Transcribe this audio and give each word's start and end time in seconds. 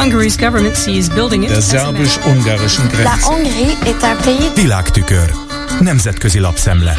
Hungary's 0.00 0.36
government 0.36 0.76
sees 0.76 1.08
building 1.10 1.46
Der 1.46 1.60
szerbus-ungarischen 1.60 2.84
La 2.84 2.90
Grenze. 2.90 3.26
Hongrie 3.26 3.76
est 3.84 4.02
un 4.02 4.16
pays 4.24 4.52
Világtükör. 4.54 5.32
Nemzetközi 5.80 6.38
lapszemle. 6.38 6.96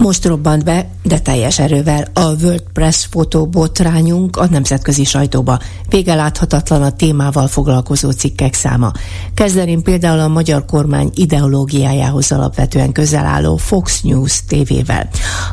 Most 0.00 0.24
robbant 0.24 0.64
be, 0.64 0.90
de 1.02 1.18
teljes 1.18 1.58
erővel 1.58 2.06
a 2.12 2.20
World 2.20 2.62
Press 2.72 3.06
fotó 3.10 3.46
botrányunk 3.46 4.36
a 4.36 4.46
nemzetközi 4.50 5.04
sajtóba. 5.04 5.58
Vége 5.88 6.14
láthatatlan 6.14 6.82
a 6.82 6.90
témával 6.90 7.46
foglalkozó 7.46 8.10
cikkek 8.10 8.54
száma. 8.54 8.92
Kezdeném 9.34 9.82
például 9.82 10.20
a 10.20 10.28
magyar 10.28 10.64
kormány 10.64 11.10
ideológiájához 11.14 12.32
alapvetően 12.32 12.92
közel 12.92 13.26
álló 13.26 13.56
Fox 13.56 14.00
News 14.00 14.44
tévével, 14.44 15.08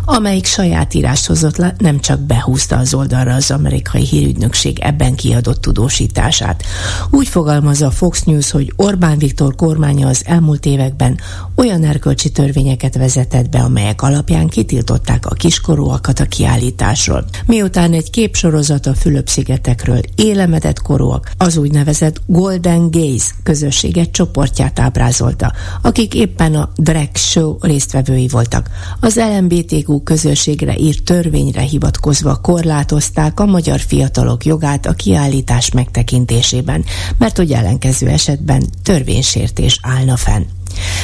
amelyik 0.06 0.46
saját 0.46 0.94
írást 0.94 1.28
hozott 1.28 1.58
le, 1.58 1.76
nem 1.78 2.00
csak 2.00 2.20
behúzta 2.20 2.78
az 2.78 2.94
oldalra 2.94 3.34
az 3.34 3.52
amerikai 3.52 4.06
hírügynökség 4.06 4.80
ebben 4.80 5.16
kiadott 5.16 5.62
tudósítását. 5.62 6.64
Úgy 7.10 7.28
fogalmazza 7.28 7.86
a 7.86 7.92
Fox 7.92 8.24
News, 8.24 8.52
hogy 8.52 8.74
Orbán 8.76 9.18
Viktor 9.18 9.56
kormánya 9.56 10.08
az 10.08 10.22
elmúlt 10.26 10.66
években 10.66 11.20
olyan 11.56 11.84
erkölcsi 11.84 12.30
törvényeket 12.30 12.96
vezetett 12.96 13.50
be, 13.50 13.60
amelyek 13.60 14.02
alapján 14.02 14.36
kitiltották 14.46 15.26
a 15.26 15.34
kiskorúakat 15.34 16.20
a 16.20 16.26
kiállításról. 16.26 17.26
Miután 17.46 17.94
egy 17.94 18.10
képsorozat 18.10 18.86
a 18.86 18.94
Fülöp-szigetekről 18.94 20.02
élemedett 20.16 20.82
korúak, 20.82 21.32
az 21.38 21.58
úgynevezett 21.58 22.22
Golden 22.26 22.92
Gaze 22.92 23.32
közösség 23.44 23.98
egy 23.98 24.12
csoportját 24.12 24.80
ábrázolta, 24.80 25.54
akik 25.82 26.14
éppen 26.14 26.56
a 26.56 26.70
drag 26.76 27.10
show 27.14 27.56
résztvevői 27.62 28.28
voltak. 28.28 28.70
Az 29.00 29.16
LMBTQ 29.16 30.04
közösségre 30.04 30.78
írt 30.78 31.04
törvényre 31.04 31.62
hivatkozva 31.62 32.36
korlátozták 32.36 33.40
a 33.40 33.46
magyar 33.46 33.80
fiatalok 33.80 34.46
jogát 34.46 34.86
a 34.86 34.94
kiállítás 34.94 35.72
megtekintésében, 35.72 36.84
mert 37.18 37.38
hogy 37.38 37.52
ellenkező 37.52 38.08
esetben 38.08 38.64
törvénysértés 38.84 39.80
állna 39.82 40.16
fenn. 40.16 40.44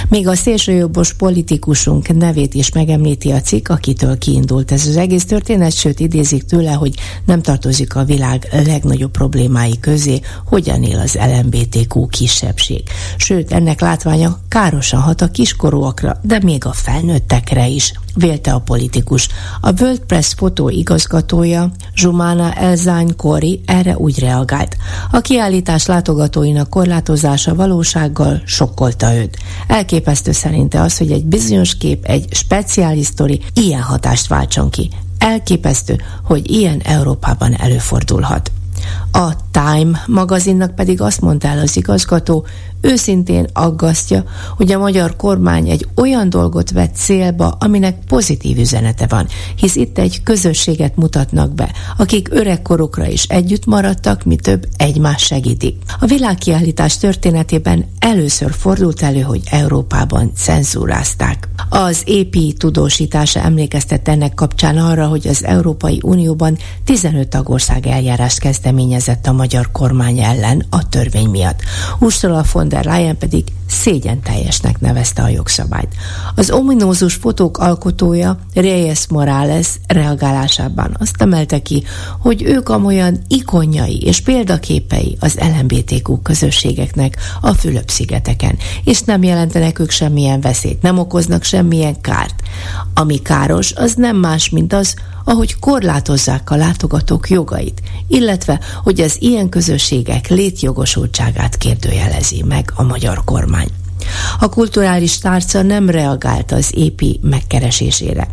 Még 0.10 0.28
a 0.28 0.36
szélsőjobbos 0.36 1.14
politikusunk 1.14 2.18
nevét 2.18 2.54
is 2.54 2.72
megemlíti 2.72 3.32
a 3.32 3.42
cikk, 3.42 3.70
akitől 3.70 4.18
kiindult 4.18 4.72
ez 4.72 4.88
az 4.88 4.98
egész 4.98 5.26
történet, 5.26 5.74
sőt 5.74 6.00
idézik 6.00 6.44
tőle, 6.44 6.72
hogy 6.72 6.94
nem 7.26 7.42
tartozik 7.42 7.96
a 7.96 8.04
világ 8.04 8.48
legnagyobb 8.66 9.12
problémái 9.12 9.80
közé, 9.80 10.20
hogyan 10.46 10.84
él 10.84 11.00
az 11.00 11.18
LMBTQ 11.42 12.08
kisebbség. 12.08 12.84
Sőt, 13.18 13.52
ennek 13.52 13.82
látványa 13.82 14.40
károsan 14.48 15.02
hat 15.02 15.22
a 15.22 15.32
kiskorúakra, 15.32 16.20
de 16.22 16.40
még 16.44 16.66
a 16.66 16.74
felnőttekre 16.74 17.68
is 17.68 17.94
vélte 18.16 18.52
a 18.52 18.60
politikus. 18.60 19.28
A 19.62 19.82
World 19.82 20.00
Press 20.00 20.34
fotó 20.34 20.70
igazgatója, 20.70 21.72
Zsumana 21.96 22.54
Elzány 22.54 23.16
Kori 23.16 23.62
erre 23.66 23.98
úgy 23.98 24.20
reagált. 24.20 24.78
A 25.12 25.20
kiállítás 25.20 25.86
látogatóinak 25.86 26.70
korlátozása 26.70 27.56
valósággal 27.56 28.42
sokkolta 28.46 29.16
őt. 29.16 29.38
Elképesztő 29.68 30.32
szerinte 30.32 30.82
az, 30.82 30.98
hogy 30.98 31.12
egy 31.12 31.26
bizonyos 31.26 31.78
kép, 31.78 32.06
egy 32.06 32.28
speciális 32.32 33.06
sztori 33.06 33.42
ilyen 33.54 33.82
hatást 33.82 34.28
váltson 34.28 34.70
ki. 34.70 34.90
Elképesztő, 35.18 36.02
hogy 36.24 36.52
ilyen 36.52 36.80
Európában 36.80 37.54
előfordulhat. 37.54 38.52
A 39.12 39.32
Time 39.52 40.04
magazinnak 40.08 40.76
pedig 40.76 41.02
azt 41.02 41.22
mondta 41.22 41.48
el 41.48 41.60
az 41.60 41.78
igazgató, 41.78 42.46
őszintén 42.82 43.48
aggasztja, 43.54 44.24
hogy 44.56 44.72
a 44.72 44.80
magyar 44.80 45.16
kormány 45.16 45.70
egy 45.70 45.88
olyan 45.96 46.30
dolgot 46.30 46.72
vett 46.72 46.96
célba, 46.96 47.58
aminek 47.60 47.98
pozitív 48.08 48.58
üzenete 48.58 49.08
van, 49.08 49.28
hisz 49.56 49.76
itt 49.76 49.98
egy 49.98 50.24
közösséget 50.24 50.96
mutatnak 50.96 51.54
be, 51.54 51.72
akik 51.98 52.28
öregkorukra 52.32 53.08
is 53.08 53.24
együtt 53.24 53.66
maradtak, 53.66 54.24
mi 54.24 54.36
több 54.36 54.68
egymás 54.78 55.22
segítik. 55.24 55.76
A 56.00 56.06
világkiállítás 56.06 56.98
történetében 56.98 57.86
először 58.00 58.52
fordult 58.54 59.02
elő, 59.02 59.22
hogy 59.22 59.42
Európában 59.52 60.32
cenzúrázták. 60.36 61.50
Az 61.70 62.04
EP 62.08 62.58
tudósítása 62.58 63.40
emlékeztet 63.40 64.08
ennek 64.08 64.34
kapcsán 64.34 64.78
arra, 64.78 65.08
hogy 65.08 65.28
az 65.28 65.44
Európai 65.44 66.00
Unióban 66.04 66.58
15 66.84 67.28
tagország 67.28 67.88
eljárást 67.88 68.40
kezdeményezett 68.40 68.82
a 69.24 69.32
magyar 69.32 69.72
kormány 69.72 70.20
ellen 70.20 70.66
a 70.70 70.90
törvény 70.90 71.30
miatt. 71.30 71.62
Ursula 72.00 72.44
von 72.52 72.68
der 72.68 72.86
Leyen 72.86 73.18
pedig 73.18 73.44
szégyen 73.74 74.22
teljesnek 74.22 74.80
nevezte 74.80 75.22
a 75.22 75.28
jogszabályt. 75.28 75.96
Az 76.36 76.52
ominózus 76.52 77.14
fotók 77.14 77.58
alkotója 77.58 78.40
Reyes 78.54 79.08
Morales 79.08 79.68
reagálásában 79.88 80.96
azt 81.00 81.22
emelte 81.22 81.62
ki, 81.62 81.84
hogy 82.20 82.42
ők 82.42 82.70
amolyan 82.70 83.22
ikonjai 83.28 84.02
és 84.02 84.22
példaképei 84.22 85.18
az 85.20 85.40
LMBTQ 85.40 86.22
közösségeknek 86.22 87.18
a 87.42 87.54
Fülöp-szigeteken, 87.54 88.58
és 88.84 89.02
nem 89.02 89.24
jelentenek 89.24 89.80
ők 89.80 89.90
semmilyen 89.90 90.42
veszélyt, 90.42 90.82
nem 90.82 91.00
okoznak 91.00 91.44
semmilyen 91.44 92.02
kárt. 92.02 92.42
Ami 92.94 93.22
káros, 93.22 93.74
az 93.74 93.94
nem 93.94 94.16
más, 94.16 94.50
mint 94.50 94.74
az, 94.74 94.96
ahogy 95.24 95.60
korlátozzák 95.60 96.50
a 96.50 96.56
látogatók 96.56 97.30
jogait, 97.30 97.82
illetve 98.08 98.60
hogy 98.84 99.02
az 99.02 99.18
ilyen 99.20 99.50
közösségek 99.50 100.28
létjogosultságát 100.28 101.58
kérdőjelezi 101.58 102.44
meg 102.48 102.72
a 102.76 102.84
magyar 102.84 103.24
kormány. 103.24 103.63
A 104.40 104.50
kulturális 104.50 105.18
tárca 105.18 105.62
nem 105.62 105.90
reagált 105.90 106.52
az 106.52 106.72
épi 106.76 107.20
megkeresésére. 107.22 108.28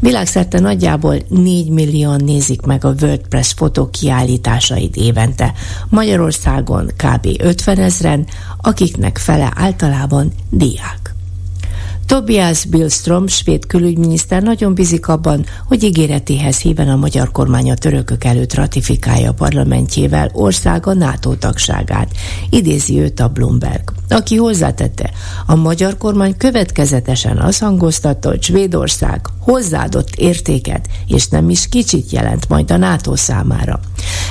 Világszerte 0.00 0.60
nagyjából 0.60 1.16
4 1.28 1.68
millióan 1.68 2.20
nézik 2.24 2.60
meg 2.60 2.84
a 2.84 2.94
WordPress 3.00 3.52
fotók 3.52 3.90
kiállításait 3.90 4.96
évente. 4.96 5.52
Magyarországon 5.88 6.86
kb. 6.96 7.28
50 7.38 7.78
ezren, 7.78 8.26
akiknek 8.60 9.18
fele 9.18 9.52
általában 9.54 10.32
diák. 10.50 11.14
Tobias 12.06 12.64
Billström, 12.64 13.26
svéd 13.26 13.66
külügyminiszter 13.66 14.42
nagyon 14.42 14.74
bízik 14.74 15.08
abban, 15.08 15.44
hogy 15.66 15.82
ígéretéhez 15.82 16.58
híven 16.58 16.88
a 16.88 16.96
magyar 16.96 17.30
kormány 17.32 17.70
a 17.70 17.74
törökök 17.74 18.24
előtt 18.24 18.54
ratifikálja 18.54 19.30
a 19.30 19.34
parlamentjével 19.34 20.30
országa 20.32 20.92
NATO 20.94 21.34
tagságát. 21.34 22.10
Idézi 22.50 23.00
őt 23.00 23.20
a 23.20 23.28
Bloomberg, 23.28 23.92
aki 24.08 24.36
hozzátette, 24.36 25.10
a 25.46 25.54
magyar 25.54 25.98
kormány 25.98 26.36
következetesen 26.36 27.38
azt 27.38 27.60
hangoztatta, 27.60 28.28
hogy 28.28 28.42
Svédország 28.42 29.20
hozzáadott 29.40 30.14
értéket, 30.14 30.88
és 31.06 31.28
nem 31.28 31.50
is 31.50 31.68
kicsit 31.68 32.10
jelent 32.10 32.48
majd 32.48 32.70
a 32.70 32.76
NATO 32.76 33.16
számára. 33.16 33.80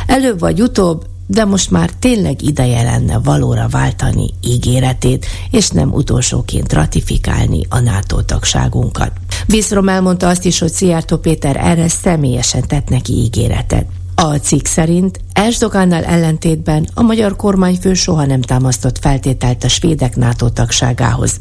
Előbb 0.07 0.39
vagy 0.39 0.61
utóbb 0.61 1.05
de 1.27 1.45
most 1.45 1.71
már 1.71 1.89
tényleg 1.99 2.41
ideje 2.41 2.83
lenne 2.83 3.19
valóra 3.19 3.67
váltani 3.67 4.33
ígéretét, 4.41 5.25
és 5.51 5.69
nem 5.69 5.91
utolsóként 5.91 6.73
ratifikálni 6.73 7.65
a 7.69 7.79
NATO 7.79 8.21
tagságunkat. 8.21 9.11
Viszrom 9.45 9.89
elmondta 9.89 10.27
azt 10.27 10.45
is, 10.45 10.59
hogy 10.59 10.71
Szijjártó 10.71 11.17
Péter 11.17 11.57
erre 11.57 11.87
személyesen 11.87 12.67
tett 12.67 12.89
neki 12.89 13.13
ígéretet. 13.13 13.85
A 14.15 14.35
cikk 14.35 14.65
szerint 14.65 15.19
Erdogánnal 15.33 16.03
ellentétben 16.03 16.87
a 16.93 17.01
magyar 17.01 17.35
kormányfő 17.35 17.93
soha 17.93 18.25
nem 18.25 18.41
támasztott 18.41 18.99
feltételt 18.99 19.63
a 19.63 19.67
svédek 19.67 20.15
NATO 20.15 20.49
tagságához. 20.49 21.37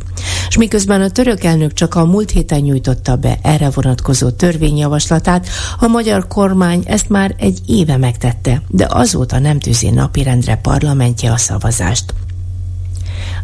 És 0.48 0.56
miközben 0.56 1.00
a 1.00 1.10
török 1.10 1.44
elnök 1.44 1.72
csak 1.72 1.94
a 1.94 2.04
múlt 2.04 2.30
héten 2.30 2.60
nyújtotta 2.60 3.16
be 3.16 3.38
erre 3.42 3.70
vonatkozó 3.70 4.30
törvényjavaslatát, 4.30 5.48
a 5.78 5.86
magyar 5.86 6.26
kormány 6.28 6.82
ezt 6.86 7.08
már 7.08 7.34
egy 7.38 7.58
éve 7.66 7.96
megtette, 7.96 8.62
de 8.68 8.86
azóta 8.88 9.38
nem 9.38 9.58
tűzi 9.58 9.90
napirendre 9.90 10.56
parlamentje 10.56 11.32
a 11.32 11.36
szavazást. 11.36 12.14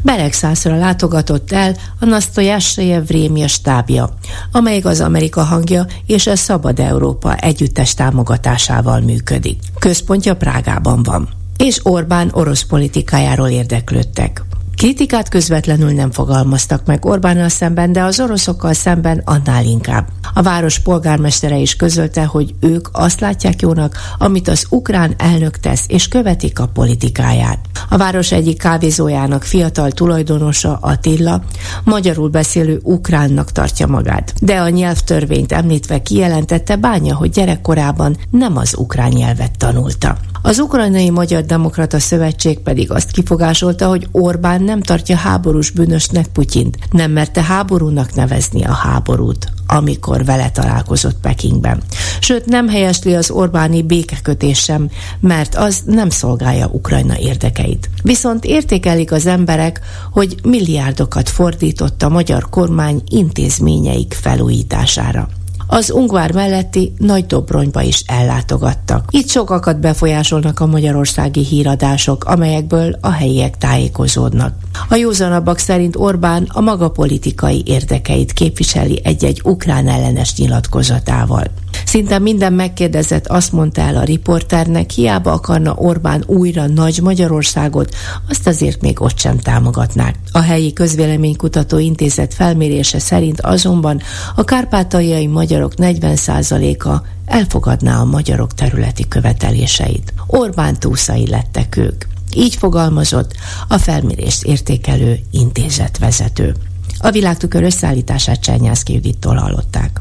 Beregszászra 0.02 0.76
látogatott 0.76 1.52
el 1.52 1.76
a 2.00 2.04
Nasztojásejev 2.04 3.06
Vrémia 3.06 3.48
stábja, 3.48 4.08
amelyik 4.52 4.84
az 4.84 5.00
Amerika 5.00 5.42
hangja 5.42 5.86
és 6.06 6.26
a 6.26 6.36
Szabad 6.36 6.78
Európa 6.78 7.36
együttes 7.36 7.94
támogatásával 7.94 9.00
működik. 9.00 9.58
Központja 9.78 10.36
Prágában 10.36 11.02
van 11.02 11.28
és 11.60 11.80
Orbán 11.82 12.30
orosz 12.32 12.62
politikájáról 12.62 13.48
érdeklődtek. 13.48 14.44
Kritikát 14.76 15.28
közvetlenül 15.28 15.90
nem 15.90 16.10
fogalmaztak 16.10 16.86
meg 16.86 17.04
Orbánnal 17.04 17.48
szemben, 17.48 17.92
de 17.92 18.02
az 18.02 18.20
oroszokkal 18.20 18.72
szemben 18.72 19.22
annál 19.24 19.64
inkább. 19.64 20.08
A 20.34 20.42
város 20.42 20.78
polgármestere 20.78 21.56
is 21.56 21.76
közölte, 21.76 22.24
hogy 22.24 22.54
ők 22.60 22.88
azt 22.92 23.20
látják 23.20 23.62
jónak, 23.62 23.96
amit 24.18 24.48
az 24.48 24.66
ukrán 24.68 25.14
elnök 25.18 25.56
tesz, 25.56 25.84
és 25.88 26.08
követik 26.08 26.58
a 26.58 26.66
politikáját. 26.66 27.58
A 27.88 27.96
város 27.96 28.32
egyik 28.32 28.58
kávézójának 28.58 29.42
fiatal 29.42 29.90
tulajdonosa 29.90 30.78
Attila 30.80 31.42
magyarul 31.84 32.28
beszélő 32.28 32.80
ukránnak 32.82 33.52
tartja 33.52 33.86
magát, 33.86 34.32
de 34.40 34.60
a 34.60 34.68
nyelvtörvényt 34.68 35.52
említve 35.52 36.02
kijelentette 36.02 36.76
bánya, 36.76 37.16
hogy 37.16 37.30
gyerekkorában 37.30 38.16
nem 38.30 38.56
az 38.56 38.74
ukrán 38.76 39.10
nyelvet 39.10 39.58
tanulta. 39.58 40.16
Az 40.42 40.58
Ukrajnai 40.58 41.10
Magyar 41.10 41.44
Demokrata 41.44 41.98
Szövetség 41.98 42.58
pedig 42.58 42.90
azt 42.90 43.10
kifogásolta, 43.10 43.88
hogy 43.88 44.08
Orbán 44.10 44.62
nem 44.62 44.80
tartja 44.80 45.16
háborús 45.16 45.70
bűnösnek 45.70 46.26
Putyint, 46.26 46.78
nem 46.90 47.10
merte 47.10 47.42
háborúnak 47.42 48.14
nevezni 48.14 48.64
a 48.64 48.72
háborút, 48.72 49.48
amikor 49.66 50.24
vele 50.24 50.50
találkozott 50.50 51.20
Pekingben. 51.20 51.82
Sőt, 52.20 52.46
nem 52.46 52.68
helyesli 52.68 53.14
az 53.14 53.30
Orbáni 53.30 53.82
békekötés 53.82 54.58
sem, 54.58 54.90
mert 55.20 55.54
az 55.54 55.82
nem 55.86 56.10
szolgálja 56.10 56.66
Ukrajna 56.66 57.18
érdekeit. 57.18 57.90
Viszont 58.02 58.44
értékelik 58.44 59.12
az 59.12 59.26
emberek, 59.26 59.80
hogy 60.12 60.36
milliárdokat 60.42 61.28
fordított 61.28 62.02
a 62.02 62.08
magyar 62.08 62.48
kormány 62.48 63.02
intézményeik 63.08 64.16
felújítására 64.20 65.28
az 65.72 65.90
Ungvár 65.90 66.32
melletti 66.32 66.92
Nagy 66.98 67.26
Dobronyba 67.26 67.82
is 67.82 68.02
ellátogattak. 68.06 69.04
Itt 69.10 69.28
sokakat 69.28 69.80
befolyásolnak 69.80 70.60
a 70.60 70.66
magyarországi 70.66 71.44
híradások, 71.44 72.24
amelyekből 72.24 72.98
a 73.00 73.10
helyiek 73.10 73.58
tájékozódnak. 73.58 74.54
A 74.88 74.94
józanabbak 74.94 75.58
szerint 75.58 75.96
Orbán 75.96 76.46
a 76.52 76.60
maga 76.60 76.90
politikai 76.90 77.62
érdekeit 77.66 78.32
képviseli 78.32 79.00
egy-egy 79.04 79.40
ukrán 79.44 79.88
ellenes 79.88 80.36
nyilatkozatával. 80.36 81.44
Szinte 81.90 82.18
minden 82.18 82.52
megkérdezett 82.52 83.26
azt 83.26 83.52
mondta 83.52 83.80
el 83.80 83.96
a 83.96 84.04
riporternek, 84.04 84.90
hiába 84.90 85.32
akarna 85.32 85.74
Orbán 85.74 86.24
újra 86.26 86.66
nagy 86.66 87.00
Magyarországot, 87.02 87.94
azt 88.28 88.46
azért 88.46 88.80
még 88.80 89.00
ott 89.00 89.18
sem 89.18 89.38
támogatnák. 89.38 90.14
A 90.32 90.40
helyi 90.40 90.72
közvéleménykutató 90.72 91.78
intézet 91.78 92.34
felmérése 92.34 92.98
szerint 92.98 93.40
azonban 93.40 94.00
a 94.36 94.44
kárpátaljai 94.44 95.26
magyarok 95.26 95.72
40%-a 95.76 97.06
elfogadná 97.24 98.00
a 98.00 98.04
magyarok 98.04 98.54
területi 98.54 99.08
követeléseit. 99.08 100.12
Orbán 100.26 100.78
túszai 100.78 101.28
lettek 101.28 101.76
ők. 101.76 102.04
Így 102.34 102.54
fogalmazott 102.54 103.32
a 103.68 103.78
felmérést 103.78 104.42
értékelő 104.42 105.18
intézetvezető. 105.30 106.54
A 106.98 107.10
világtükör 107.10 107.62
összeállítását 107.62 108.40
Csernyászki 108.40 108.92
Judittól 108.92 109.34
hallották. 109.34 110.00